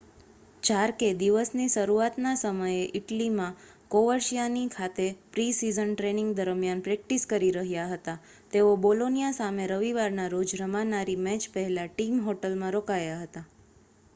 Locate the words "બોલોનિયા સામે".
8.81-9.69